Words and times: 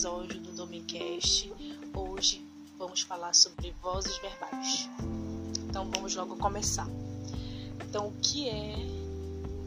episódio 0.00 0.40
do 0.40 0.52
Domicast. 0.52 1.52
Hoje 1.94 2.42
vamos 2.78 3.02
falar 3.02 3.34
sobre 3.34 3.74
vozes 3.82 4.16
verbais. 4.16 4.88
Então 5.68 5.90
vamos 5.90 6.14
logo 6.14 6.36
começar. 6.36 6.88
Então 7.86 8.08
o 8.08 8.12
que 8.22 8.48
é, 8.48 8.76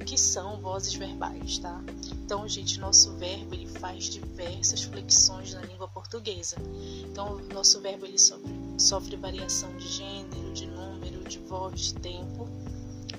o 0.01 0.03
que 0.03 0.17
são 0.17 0.59
vozes 0.59 0.95
verbais, 0.95 1.59
tá? 1.59 1.79
Então, 2.13 2.47
gente, 2.47 2.79
nosso 2.79 3.11
verbo 3.17 3.53
ele 3.53 3.67
faz 3.67 4.05
diversas 4.05 4.81
flexões 4.81 5.53
na 5.53 5.61
língua 5.61 5.87
portuguesa. 5.87 6.55
Então, 7.03 7.37
nosso 7.53 7.79
verbo 7.79 8.07
ele 8.07 8.17
sofre, 8.17 8.51
sofre 8.79 9.15
variação 9.15 9.71
de 9.77 9.87
gênero, 9.87 10.51
de 10.51 10.65
número, 10.65 11.23
de 11.25 11.37
voz, 11.37 11.79
de 11.79 11.93
tempo 11.93 12.49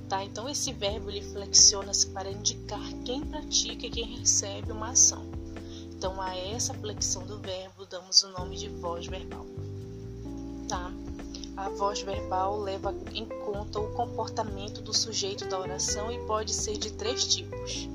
Tá? 0.08 0.22
Então 0.22 0.48
esse 0.48 0.72
verbo 0.72 1.10
ele 1.10 1.22
flexiona-se 1.22 2.08
para 2.08 2.30
indicar 2.30 2.92
quem 3.04 3.24
pratica 3.24 3.86
e 3.86 3.90
quem 3.90 4.18
recebe 4.18 4.70
uma 4.70 4.90
ação. 4.90 5.33
Então 6.04 6.20
a 6.20 6.36
essa 6.36 6.74
flexão 6.74 7.24
do 7.24 7.38
verbo 7.38 7.86
damos 7.86 8.22
o 8.24 8.28
nome 8.28 8.58
de 8.58 8.68
voz 8.68 9.06
verbal. 9.06 9.46
Tá? 10.68 10.92
A 11.56 11.70
voz 11.70 12.02
verbal 12.02 12.60
leva 12.60 12.94
em 13.14 13.24
conta 13.24 13.80
o 13.80 13.90
comportamento 13.94 14.82
do 14.82 14.92
sujeito 14.92 15.48
da 15.48 15.58
oração 15.58 16.12
e 16.12 16.18
pode 16.26 16.52
ser 16.52 16.76
de 16.76 16.92
três 16.92 17.26
tipos. 17.26 17.88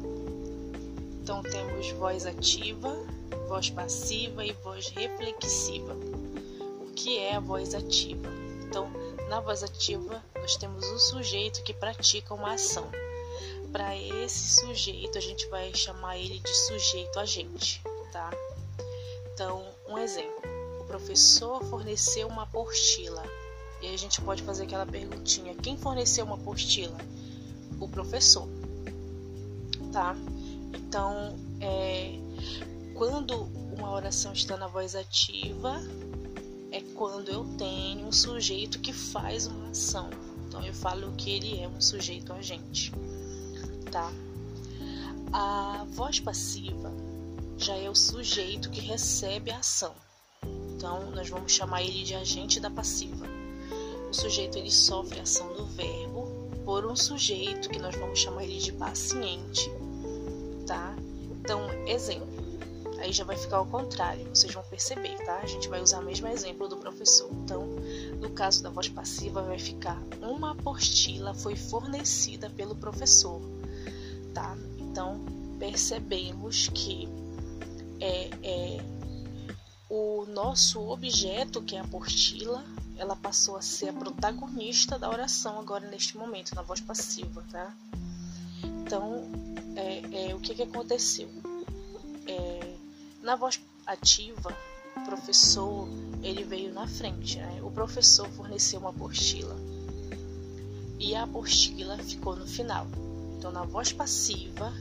Então 1.22 1.44
temos 1.44 1.92
voz 1.92 2.26
ativa, 2.26 2.98
voz 3.48 3.70
passiva 3.70 4.44
e 4.44 4.54
voz 4.54 4.88
reflexiva. 4.88 5.94
O 6.82 6.92
que 6.96 7.20
é 7.20 7.36
a 7.36 7.40
voz 7.40 7.76
ativa? 7.76 8.28
Então, 8.68 8.90
na 9.30 9.40
voz 9.40 9.62
ativa, 9.62 10.24
nós 10.34 10.56
temos 10.56 10.84
o 10.84 10.98
sujeito 10.98 11.62
que 11.62 11.76
pratica 11.76 12.34
uma 12.34 12.56
ação. 12.56 12.90
Para 13.72 13.96
esse 13.96 14.62
sujeito, 14.62 15.16
a 15.16 15.22
gente 15.22 15.46
vai 15.46 15.72
chamar 15.76 16.18
ele 16.18 16.40
de 16.40 16.56
sujeito 16.66 17.20
agente, 17.20 17.80
tá? 18.12 18.32
Então, 19.34 19.64
um 19.88 19.98
exemplo: 19.98 20.42
o 20.82 20.84
professor 20.86 21.64
forneceu 21.66 22.28
uma 22.28 22.44
apostila. 22.44 23.24
E 23.82 23.88
aí 23.88 23.94
a 23.94 23.98
gente 23.98 24.22
pode 24.22 24.44
fazer 24.44 24.64
aquela 24.64 24.86
perguntinha: 24.86 25.56
quem 25.56 25.78
forneceu 25.78 26.26
uma 26.26 26.36
apostila? 26.36 26.98
O 27.80 27.88
professor, 27.88 28.48
tá? 29.92 30.16
Então, 30.74 31.38
é, 31.62 32.20
quando 32.96 33.44
uma 33.78 33.92
oração 33.92 34.34
está 34.34 34.58
na 34.58 34.68
voz 34.68 34.96
ativa, 34.96 35.80
é 36.72 36.82
quando 36.96 37.30
eu 37.30 37.46
tenho 37.58 38.06
um 38.06 38.12
sujeito 38.12 38.80
que 38.80 38.92
faz 38.92 39.48
uma 39.48 39.70
ação. 39.70 40.10
Então 40.48 40.66
eu 40.66 40.74
falo 40.74 41.14
que 41.14 41.30
ele 41.32 41.62
é 41.62 41.68
um 41.68 41.80
sujeito 41.80 42.34
agente, 42.34 42.92
tá? 43.92 44.12
A 45.32 45.86
voz 45.92 46.20
passiva 46.20 46.92
já 47.60 47.76
é 47.76 47.90
o 47.90 47.96
sujeito 47.96 48.70
que 48.70 48.80
recebe 48.80 49.52
a 49.52 49.60
ação. 49.60 49.94
Então 50.76 51.12
nós 51.12 51.30
vamos 51.30 51.52
chamar 51.52 51.84
ele 51.84 52.04
de 52.04 52.16
agente 52.16 52.60
da 52.60 52.70
passiva. 52.70 53.28
O 54.10 54.14
sujeito 54.14 54.58
ele 54.58 54.72
sofre 54.72 55.20
a 55.20 55.24
ação 55.24 55.54
do 55.54 55.66
verbo 55.66 56.28
por 56.66 56.86
um 56.86 56.96
sujeito 56.96 57.70
que 57.70 57.80
nós 57.80 57.96
vamos 57.96 58.20
chamar 58.20 58.44
ele 58.44 58.58
de 58.58 58.72
paciente, 58.72 59.70
tá? 60.66 60.96
Então, 61.32 61.62
exemplo 61.86 62.40
Aí 63.00 63.14
já 63.14 63.24
vai 63.24 63.38
ficar 63.38 63.58
ao 63.58 63.66
contrário, 63.66 64.28
vocês 64.34 64.54
vão 64.54 64.64
perceber, 64.64 65.16
tá? 65.26 65.40
A 65.42 65.46
gente 65.46 65.70
vai 65.70 65.82
usar 65.82 66.00
o 66.00 66.06
mesmo 66.06 66.28
exemplo 66.28 66.68
do 66.68 66.76
professor. 66.76 67.30
Então, 67.32 67.66
no 68.20 68.30
caso 68.32 68.62
da 68.62 68.70
voz 68.70 68.90
passiva, 68.90 69.42
vai 69.42 69.58
ficar 69.58 70.02
uma 70.22 70.52
apostila 70.52 71.34
foi 71.34 71.56
fornecida 71.56 72.50
pelo 72.50 72.76
professor, 72.76 73.42
tá? 74.34 74.58
Então, 74.78 75.18
percebemos 75.58 76.68
que 76.74 77.08
é, 78.00 78.30
é 78.44 78.78
o 79.90 80.26
nosso 80.28 80.80
objeto, 80.88 81.62
que 81.62 81.76
é 81.76 81.80
a 81.80 81.84
apostila, 81.84 82.64
ela 82.98 83.16
passou 83.16 83.56
a 83.56 83.62
ser 83.62 83.90
a 83.90 83.94
protagonista 83.94 85.00
da 85.00 85.10
oração 85.10 85.60
agora 85.60 85.90
neste 85.90 86.18
momento, 86.18 86.54
na 86.54 86.62
voz 86.62 86.82
passiva, 86.82 87.44
tá? 87.50 87.74
Então, 88.64 89.24
é, 89.76 90.30
é 90.30 90.36
o 90.36 90.40
que, 90.40 90.54
que 90.54 90.64
aconteceu? 90.64 91.30
É, 92.28 92.76
na 93.24 93.36
voz 93.36 93.60
ativa, 93.86 94.56
o 94.98 95.06
professor 95.06 95.88
ele 96.22 96.44
veio 96.44 96.74
na 96.74 96.88
frente. 96.88 97.38
Né? 97.38 97.62
O 97.64 97.72
professor 97.72 98.28
forneceu 98.30 98.80
uma 98.80 98.90
apostila 98.90 99.56
e 101.00 101.16
a 101.16 101.24
apostila 101.24 101.98
ficou 101.98 102.36
no 102.36 102.46
final. 102.46 102.86
Então, 103.38 103.52
na 103.52 103.64
voz 103.64 103.94
passiva, 103.94 104.74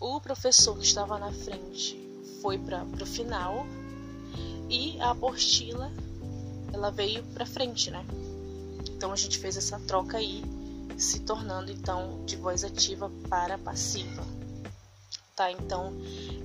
o 0.00 0.20
professor 0.20 0.76
que 0.76 0.84
estava 0.84 1.18
na 1.18 1.30
frente 1.30 1.96
foi 2.40 2.58
para 2.58 2.84
o 2.84 3.06
final 3.06 3.66
e 4.68 4.98
a 5.00 5.10
apostila 5.10 5.92
ela 6.72 6.90
veio 6.90 7.22
para 7.34 7.44
frente, 7.44 7.90
né? 7.90 8.04
Então 8.96 9.12
a 9.12 9.16
gente 9.16 9.38
fez 9.38 9.56
essa 9.56 9.78
troca 9.80 10.18
aí, 10.18 10.42
se 10.96 11.20
tornando 11.20 11.70
então 11.70 12.24
de 12.24 12.36
voz 12.36 12.64
ativa 12.64 13.10
para 13.28 13.58
passiva 13.58 14.24
tá? 15.40 15.50
Então, 15.50 15.94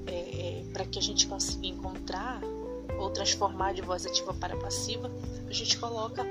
é, 0.07 0.13
é, 0.13 0.63
para 0.71 0.85
que 0.85 0.97
a 0.97 1.01
gente 1.01 1.27
consiga 1.27 1.67
encontrar 1.67 2.39
ou 2.97 3.09
transformar 3.09 3.73
de 3.73 3.81
voz 3.81 4.05
ativa 4.05 4.33
para 4.33 4.55
passiva, 4.55 5.11
a 5.49 5.51
gente 5.51 5.77
coloca 5.77 6.25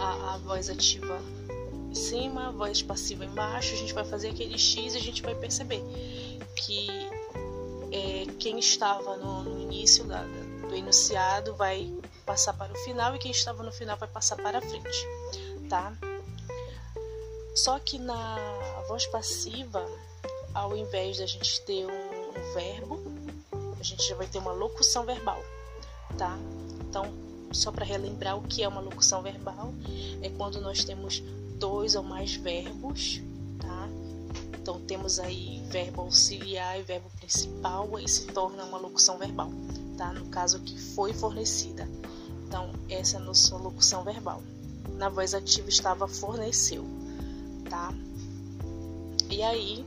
a, 0.00 0.34
a 0.34 0.38
voz 0.38 0.70
ativa 0.70 1.20
em 1.90 1.94
cima, 1.94 2.48
a 2.48 2.50
voz 2.50 2.80
passiva 2.80 3.22
embaixo, 3.22 3.74
a 3.74 3.76
gente 3.76 3.92
vai 3.92 4.04
fazer 4.04 4.30
aquele 4.30 4.56
X 4.56 4.94
e 4.94 4.96
a 4.96 5.00
gente 5.00 5.20
vai 5.20 5.34
perceber 5.34 5.82
que 6.54 6.88
é, 7.92 8.26
quem 8.38 8.58
estava 8.58 9.16
no, 9.16 9.42
no 9.42 9.60
início 9.60 10.04
da, 10.04 10.22
do 10.22 10.74
enunciado 10.74 11.54
vai 11.54 11.92
passar 12.24 12.52
para 12.54 12.72
o 12.72 12.76
final 12.78 13.14
e 13.14 13.18
quem 13.18 13.30
estava 13.30 13.62
no 13.62 13.72
final 13.72 13.96
vai 13.96 14.08
passar 14.08 14.36
para 14.36 14.58
a 14.58 14.60
frente, 14.60 15.06
tá? 15.68 15.96
Só 17.54 17.78
que 17.78 17.98
na 17.98 18.36
voz 18.88 19.06
passiva 19.06 19.86
ao 20.56 20.74
invés 20.74 21.18
da 21.18 21.26
gente 21.26 21.60
ter 21.62 21.84
um, 21.84 21.90
um 21.90 22.54
verbo, 22.54 23.02
a 23.78 23.82
gente 23.82 24.08
já 24.08 24.14
vai 24.14 24.26
ter 24.26 24.38
uma 24.38 24.52
locução 24.52 25.04
verbal, 25.04 25.42
tá? 26.16 26.36
Então, 26.80 27.12
só 27.52 27.70
para 27.70 27.84
relembrar 27.84 28.38
o 28.38 28.42
que 28.42 28.62
é 28.62 28.68
uma 28.68 28.80
locução 28.80 29.22
verbal, 29.22 29.74
é 30.22 30.30
quando 30.30 30.60
nós 30.62 30.82
temos 30.82 31.20
dois 31.58 31.94
ou 31.94 32.02
mais 32.02 32.34
verbos? 32.34 33.20
Então 34.66 34.80
temos 34.80 35.20
aí 35.20 35.62
verbo 35.68 36.02
auxiliar 36.02 36.80
e 36.80 36.82
verbo 36.82 37.08
principal, 37.20 37.94
aí 37.94 38.08
se 38.08 38.26
torna 38.26 38.64
uma 38.64 38.78
locução 38.78 39.16
verbal, 39.16 39.48
tá? 39.96 40.12
No 40.12 40.26
caso 40.26 40.58
que 40.58 40.76
foi 40.76 41.12
fornecida. 41.12 41.88
Então, 42.44 42.72
essa 42.90 43.16
é 43.16 43.20
a 43.20 43.22
nossa 43.22 43.56
locução 43.56 44.02
verbal. 44.02 44.42
Na 44.94 45.08
voz 45.08 45.34
ativa 45.34 45.68
estava 45.68 46.08
forneceu, 46.08 46.84
tá? 47.70 47.94
E 49.30 49.40
aí, 49.40 49.86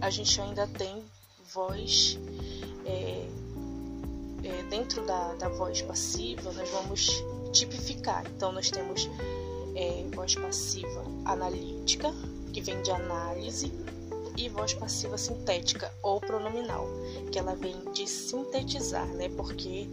a 0.00 0.08
gente 0.08 0.40
ainda 0.40 0.66
tem 0.66 1.04
voz 1.52 2.18
é, 2.86 3.28
é, 4.44 4.62
dentro 4.70 5.04
da, 5.04 5.34
da 5.34 5.50
voz 5.50 5.82
passiva, 5.82 6.50
nós 6.54 6.70
vamos 6.70 7.22
tipificar. 7.52 8.24
Então, 8.34 8.50
nós 8.50 8.70
temos 8.70 9.10
é, 9.76 10.06
voz 10.14 10.34
passiva 10.36 11.04
analítica, 11.26 12.10
que 12.52 12.60
vem 12.60 12.82
de 12.82 12.90
análise, 12.90 13.72
e 14.36 14.48
voz 14.48 14.72
passiva 14.72 15.18
sintética 15.18 15.92
ou 16.02 16.20
pronominal, 16.20 16.86
que 17.30 17.38
ela 17.38 17.54
vem 17.54 17.76
de 17.92 18.06
sintetizar, 18.06 19.06
né? 19.08 19.28
Porque 19.28 19.86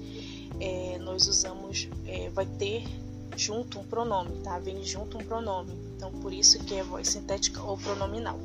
é, 0.59 0.97
nós 1.00 1.28
usamos, 1.28 1.90
é, 2.06 2.29
vai 2.29 2.45
ter 2.45 2.84
junto 3.35 3.79
um 3.79 3.84
pronome, 3.84 4.40
tá? 4.41 4.57
Vem 4.59 4.84
junto 4.84 5.18
um 5.18 5.23
pronome. 5.23 5.74
Então, 5.95 6.12
por 6.21 6.31
isso 6.31 6.59
que 6.59 6.75
é 6.75 6.83
voz 6.83 7.09
sintética 7.09 7.62
ou 7.62 7.77
pronominal, 7.77 8.39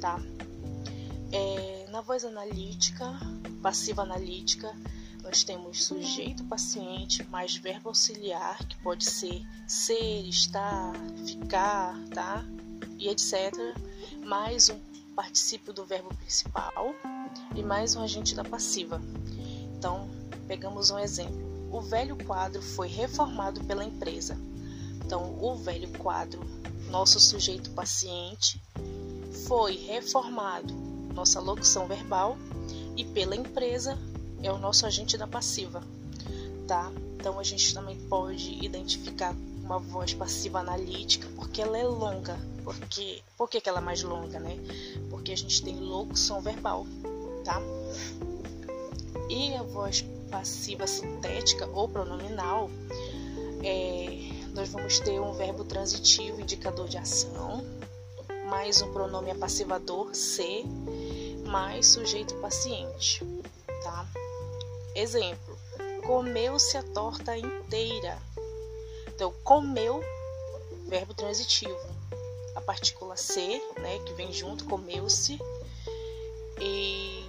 tá? 0.00 0.20
É, 1.30 1.86
na 1.90 2.00
voz 2.00 2.24
analítica, 2.24 3.06
passiva 3.62 4.02
analítica, 4.02 4.74
nós 5.22 5.44
temos 5.44 5.84
sujeito 5.84 6.42
paciente 6.44 7.22
mais 7.30 7.56
verbo 7.56 7.90
auxiliar, 7.90 8.58
que 8.66 8.76
pode 8.82 9.04
ser 9.04 9.42
ser, 9.68 10.28
estar, 10.28 10.92
ficar, 11.24 11.96
tá? 12.08 12.44
E 13.02 13.08
etc. 13.08 13.52
Mais 14.24 14.68
um 14.68 14.78
particípio 15.16 15.72
do 15.72 15.84
verbo 15.84 16.14
principal 16.14 16.94
e 17.52 17.60
mais 17.60 17.96
um 17.96 18.00
agente 18.00 18.32
da 18.32 18.44
passiva. 18.44 19.02
Então, 19.76 20.08
pegamos 20.46 20.92
um 20.92 20.98
exemplo. 21.00 21.68
O 21.72 21.80
velho 21.80 22.16
quadro 22.24 22.62
foi 22.62 22.86
reformado 22.86 23.64
pela 23.64 23.84
empresa. 23.84 24.38
Então, 25.04 25.36
o 25.42 25.56
velho 25.56 25.88
quadro, 25.98 26.40
nosso 26.92 27.18
sujeito 27.18 27.72
paciente, 27.72 28.62
foi 29.48 29.74
reformado 29.78 30.72
nossa 31.12 31.40
locução 31.40 31.88
verbal, 31.88 32.38
e 32.96 33.04
pela 33.04 33.34
empresa 33.34 33.98
é 34.44 34.52
o 34.52 34.58
nosso 34.58 34.86
agente 34.86 35.18
da 35.18 35.26
passiva, 35.26 35.82
tá? 36.68 36.92
Então 37.18 37.36
a 37.40 37.42
gente 37.42 37.74
também 37.74 37.96
pode 38.08 38.64
identificar 38.64 39.34
uma 39.64 39.80
voz 39.80 40.14
passiva 40.14 40.60
analítica 40.60 41.28
porque 41.34 41.62
ela 41.62 41.76
é 41.76 41.82
longa. 41.82 42.51
Porque, 42.64 43.22
por 43.36 43.48
que, 43.48 43.62
ela 43.68 43.78
é 43.78 43.82
mais 43.82 44.02
longa, 44.02 44.38
né? 44.38 44.56
Porque 45.10 45.32
a 45.32 45.36
gente 45.36 45.62
tem 45.62 45.78
locução 45.78 46.40
verbal, 46.40 46.86
tá? 47.44 47.60
E 49.28 49.54
a 49.54 49.62
voz 49.62 50.04
passiva 50.30 50.86
sintética 50.86 51.66
ou 51.66 51.88
pronominal, 51.88 52.70
é, 53.62 54.32
nós 54.54 54.68
vamos 54.70 54.98
ter 55.00 55.20
um 55.20 55.32
verbo 55.32 55.64
transitivo 55.64 56.40
indicador 56.40 56.88
de 56.88 56.98
ação, 56.98 57.64
mais 58.48 58.82
um 58.82 58.92
pronome 58.92 59.30
apassivador 59.30 60.14
ser, 60.14 60.64
mais 61.46 61.88
sujeito 61.88 62.34
paciente, 62.36 63.24
tá? 63.82 64.06
Exemplo: 64.94 65.58
comeu-se 66.06 66.76
a 66.76 66.82
torta 66.82 67.36
inteira. 67.36 68.18
Então, 69.08 69.32
comeu, 69.44 70.02
verbo 70.86 71.14
transitivo. 71.14 72.01
A 72.54 72.60
partícula 72.60 73.16
ser, 73.16 73.60
né, 73.78 73.98
que 74.00 74.12
vem 74.14 74.32
junto, 74.32 74.64
comeu-se. 74.64 75.38
E 76.60 77.24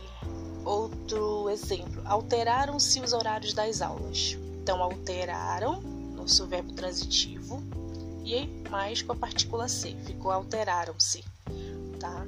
outro 0.66 1.50
exemplo: 1.50 2.02
alteraram-se 2.06 3.00
os 3.00 3.14
horários 3.14 3.54
das 3.54 3.81
aulas. 3.81 4.38
Então, 4.62 4.81
alteraram, 4.81 5.81
nosso 6.16 6.48
verbo 6.48 6.72
transitivo, 6.74 7.62
e 8.24 8.48
mais 8.70 9.02
com 9.02 9.12
a 9.12 9.16
partícula 9.16 9.68
C, 9.68 9.96
ficou 10.06 10.31
alteraram-se, 10.31 11.24
tá? 12.00 12.25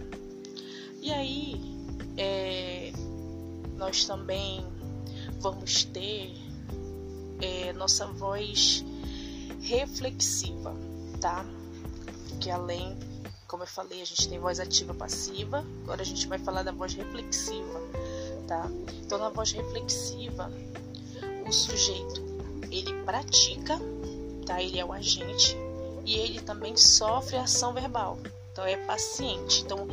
E 1.01 1.12
aí, 1.12 1.62
é, 2.18 2.92
nós 3.77 4.06
também 4.06 4.65
vamos 5.39 5.86
ter 5.86 6.36
é, 7.42 7.71
nossa 7.74 8.07
voz 8.07 8.83
reflexiva, 9.62 10.75
tá? 11.21 11.45
Que 12.39 12.49
além, 12.51 12.97
como 13.47 13.63
eu 13.63 13.67
falei, 13.67 14.01
a 14.01 14.05
gente 14.05 14.27
tem 14.27 14.39
voz 14.39 14.59
ativa 14.59 14.93
passiva, 14.93 15.65
agora 15.83 16.01
a 16.01 16.05
gente 16.05 16.27
vai 16.27 16.37
falar 16.37 16.63
da 16.63 16.71
voz 16.71 16.93
reflexiva, 16.93 17.81
tá? 18.47 18.69
Então, 19.03 19.17
na 19.17 19.29
voz 19.29 19.51
reflexiva, 19.51 20.51
o 21.47 21.51
sujeito 21.51 22.21
ele 22.71 22.93
pratica, 23.03 23.79
tá? 24.45 24.61
Ele 24.61 24.79
é 24.79 24.85
o 24.85 24.91
agente 24.91 25.55
e 26.05 26.15
ele 26.15 26.41
também 26.41 26.75
sofre 26.77 27.37
ação 27.37 27.73
verbal. 27.73 28.17
Então 28.51 28.65
é 28.65 28.77
paciente. 28.77 29.63
Então 29.63 29.87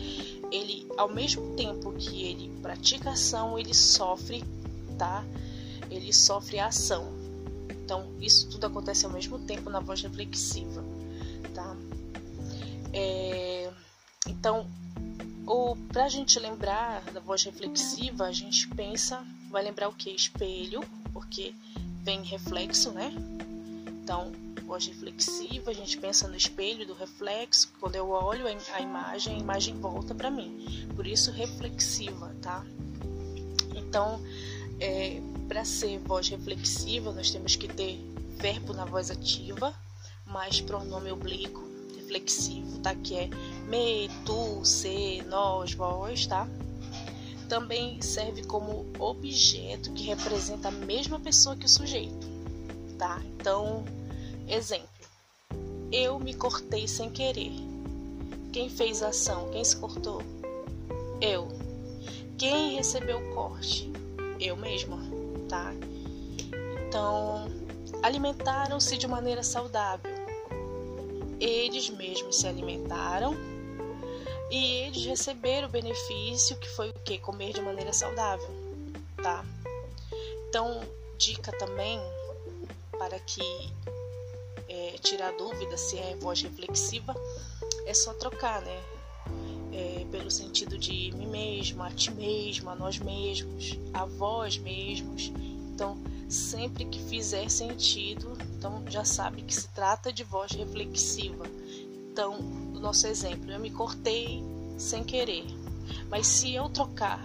ele, 0.50 0.86
ao 0.96 1.08
mesmo 1.08 1.54
tempo 1.56 1.92
que 1.92 2.22
ele 2.22 2.48
pratica 2.60 3.10
ação, 3.10 3.58
ele 3.58 3.74
sofre, 3.74 4.44
tá? 4.98 5.24
Ele 5.90 6.12
sofre 6.12 6.58
a 6.58 6.66
ação. 6.66 7.12
Então 7.70 8.08
isso 8.20 8.48
tudo 8.48 8.66
acontece 8.66 9.04
ao 9.04 9.12
mesmo 9.12 9.38
tempo 9.40 9.68
na 9.68 9.80
voz 9.80 10.00
reflexiva, 10.02 10.84
tá? 11.54 11.76
É, 12.92 13.70
então, 14.26 14.66
para 15.92 16.04
a 16.04 16.08
gente 16.08 16.38
lembrar 16.38 17.02
da 17.12 17.20
voz 17.20 17.42
reflexiva, 17.44 18.26
a 18.26 18.32
gente 18.32 18.68
pensa, 18.68 19.24
vai 19.50 19.62
lembrar 19.62 19.88
o 19.88 19.92
que? 19.92 20.10
Espelho, 20.10 20.80
porque 21.12 21.54
vem 22.02 22.22
reflexo, 22.22 22.90
né? 22.90 23.12
Então, 23.86 24.32
voz 24.64 24.86
reflexiva, 24.86 25.70
a 25.70 25.74
gente 25.74 25.98
pensa 25.98 26.28
no 26.28 26.36
espelho 26.36 26.86
do 26.86 26.94
reflexo, 26.94 27.72
quando 27.80 27.96
eu 27.96 28.10
olho 28.10 28.46
a 28.46 28.80
imagem, 28.80 29.36
a 29.36 29.38
imagem 29.38 29.74
volta 29.80 30.14
para 30.14 30.30
mim. 30.30 30.86
Por 30.94 31.06
isso, 31.06 31.30
reflexiva, 31.30 32.34
tá? 32.42 32.64
Então, 33.74 34.20
é, 34.80 35.20
para 35.48 35.64
ser 35.64 35.98
voz 36.00 36.28
reflexiva, 36.28 37.12
nós 37.12 37.30
temos 37.30 37.56
que 37.56 37.68
ter 37.68 37.98
verbo 38.36 38.72
na 38.72 38.84
voz 38.84 39.10
ativa, 39.10 39.74
mais 40.26 40.60
pronome 40.60 41.10
oblíquo 41.10 41.71
reflexivo, 42.12 42.78
tá? 42.80 42.94
Que 42.94 43.16
é 43.16 43.30
me, 43.66 44.08
tu, 44.24 44.64
se, 44.64 45.22
nós, 45.28 45.72
vós, 45.72 46.26
tá? 46.26 46.48
Também 47.48 48.00
serve 48.00 48.44
como 48.44 48.86
objeto 48.98 49.92
que 49.92 50.04
representa 50.04 50.68
a 50.68 50.72
mesma 50.72 51.18
pessoa 51.20 51.56
que 51.56 51.66
o 51.66 51.68
sujeito, 51.68 52.26
tá? 52.98 53.20
Então, 53.38 53.84
Exemplo: 54.48 54.88
eu 55.90 56.18
me 56.18 56.34
cortei 56.34 56.86
sem 56.86 57.08
querer. 57.10 57.52
Quem 58.52 58.68
fez 58.68 59.02
a 59.02 59.08
ação? 59.08 59.50
Quem 59.50 59.64
se 59.64 59.76
cortou? 59.76 60.22
Eu. 61.20 61.48
Quem 62.36 62.76
recebeu 62.76 63.18
o 63.18 63.34
corte? 63.34 63.90
Eu 64.38 64.56
mesma, 64.56 64.98
tá? 65.48 65.72
Então, 66.86 67.50
alimentaram-se 68.02 68.98
de 68.98 69.06
maneira 69.06 69.42
saudável. 69.42 70.11
Eles 71.42 71.90
mesmos 71.90 72.36
se 72.36 72.46
alimentaram 72.46 73.34
e 74.48 74.64
eles 74.84 75.04
receberam 75.04 75.66
o 75.66 75.70
benefício 75.72 76.56
que 76.56 76.68
foi 76.68 76.90
o 76.90 76.94
que? 77.00 77.18
Comer 77.18 77.52
de 77.52 77.60
maneira 77.60 77.92
saudável, 77.92 78.48
tá? 79.20 79.44
Então, 80.48 80.80
dica 81.18 81.50
também 81.58 81.98
para 82.96 83.18
que 83.18 83.42
é, 84.68 84.92
tirar 85.02 85.32
dúvida 85.32 85.76
se 85.76 85.98
é 85.98 86.14
voz 86.20 86.40
reflexiva, 86.42 87.12
é 87.86 87.92
só 87.92 88.14
trocar, 88.14 88.62
né? 88.62 88.80
É, 89.72 90.06
pelo 90.12 90.30
sentido 90.30 90.78
de 90.78 91.10
mim 91.10 91.26
mesmo, 91.26 91.82
a 91.82 91.90
ti 91.90 92.12
mesmo, 92.12 92.70
a 92.70 92.76
nós 92.76 93.00
mesmos, 93.00 93.76
a 93.92 94.04
vós 94.04 94.58
mesmos. 94.58 95.32
Sempre 96.32 96.86
que 96.86 96.98
fizer 97.04 97.48
sentido, 97.50 98.36
então 98.56 98.82
já 98.88 99.04
sabe 99.04 99.42
que 99.42 99.54
se 99.54 99.68
trata 99.68 100.12
de 100.12 100.24
voz 100.24 100.52
reflexiva. 100.52 101.44
Então, 102.10 102.38
o 102.74 102.80
nosso 102.80 103.06
exemplo, 103.06 103.50
eu 103.50 103.60
me 103.60 103.70
cortei 103.70 104.42
sem 104.78 105.04
querer, 105.04 105.44
mas 106.08 106.26
se 106.26 106.54
eu 106.54 106.68
trocar, 106.68 107.20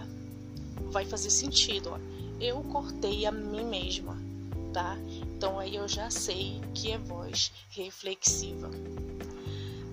vai 0.90 1.04
fazer 1.04 1.30
sentido. 1.30 1.90
Ó. 1.90 1.98
Eu 2.40 2.62
cortei 2.64 3.26
a 3.26 3.32
mim 3.32 3.64
mesma 3.64 4.28
tá? 4.72 4.96
Então 5.36 5.58
aí 5.58 5.76
eu 5.76 5.88
já 5.88 6.10
sei 6.10 6.60
que 6.74 6.92
é 6.92 6.98
voz 6.98 7.52
reflexiva. 7.70 8.70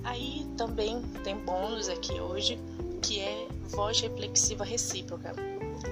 Aí 0.04 0.46
também 0.58 1.02
tem 1.24 1.36
bônus 1.38 1.90
aqui 1.90 2.14
hoje, 2.20 2.60
que 3.02 3.20
é 3.20 3.48
voz 3.70 4.00
reflexiva 4.00 4.64
recíproca. 4.64 5.34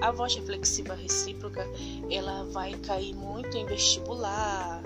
A 0.02 0.12
voz 0.12 0.36
reflexiva 0.36 0.94
recíproca, 0.96 1.66
ela 2.10 2.44
vai 2.46 2.74
cair 2.74 3.16
muito 3.16 3.56
em 3.56 3.66
vestibular, 3.66 4.84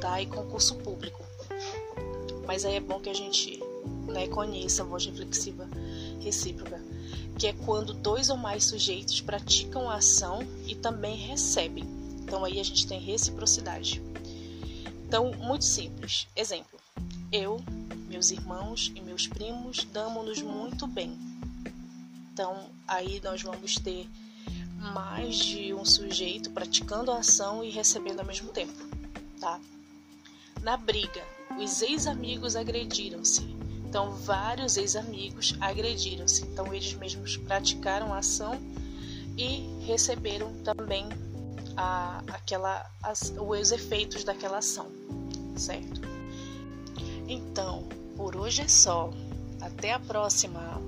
tá? 0.00 0.20
E 0.20 0.26
concurso 0.26 0.76
público. 0.76 1.24
Mas 2.46 2.64
aí 2.64 2.76
é 2.76 2.80
bom 2.80 2.98
que 3.00 3.10
a 3.10 3.14
gente 3.14 3.62
né, 4.06 4.26
conheça 4.28 4.82
a 4.82 4.86
voz 4.86 5.04
reflexiva 5.04 5.68
recíproca, 6.20 6.82
que 7.38 7.46
é 7.46 7.52
quando 7.52 7.92
dois 7.94 8.30
ou 8.30 8.36
mais 8.36 8.64
sujeitos 8.64 9.20
praticam 9.20 9.88
a 9.88 9.96
ação 9.96 10.40
e 10.66 10.74
também 10.74 11.16
recebem 11.16 11.98
então 12.28 12.44
aí 12.44 12.60
a 12.60 12.62
gente 12.62 12.86
tem 12.86 13.00
reciprocidade. 13.00 14.02
Então, 15.06 15.32
muito 15.32 15.64
simples. 15.64 16.28
Exemplo: 16.36 16.78
eu, 17.32 17.58
meus 18.06 18.30
irmãos 18.30 18.92
e 18.94 19.00
meus 19.00 19.26
primos 19.26 19.84
damos-nos 19.84 20.42
muito 20.42 20.86
bem. 20.86 21.16
Então, 22.30 22.68
aí 22.86 23.18
nós 23.24 23.42
vamos 23.42 23.76
ter 23.76 24.06
mais 24.78 25.36
de 25.36 25.74
um 25.74 25.84
sujeito 25.84 26.50
praticando 26.50 27.10
a 27.10 27.18
ação 27.18 27.64
e 27.64 27.70
recebendo 27.70 28.20
ao 28.20 28.26
mesmo 28.26 28.50
tempo, 28.50 28.72
tá? 29.40 29.60
Na 30.62 30.76
briga, 30.76 31.22
os 31.60 31.82
ex-amigos 31.82 32.56
agrediram-se. 32.56 33.42
Então, 33.88 34.12
vários 34.12 34.76
ex-amigos 34.76 35.56
agrediram-se. 35.60 36.42
Então, 36.42 36.72
eles 36.72 36.92
mesmos 36.94 37.36
praticaram 37.36 38.12
a 38.12 38.18
ação 38.18 38.60
e 39.36 39.66
receberam 39.84 40.52
também 40.62 41.08
a, 41.76 42.22
aquela, 42.28 42.90
as, 43.02 43.32
os 43.38 43.72
efeitos 43.72 44.24
daquela 44.24 44.58
ação, 44.58 44.90
certo? 45.56 46.00
Então, 47.26 47.88
por 48.16 48.36
hoje 48.36 48.62
é 48.62 48.68
só. 48.68 49.10
Até 49.60 49.92
a 49.92 49.98
próxima! 49.98 50.87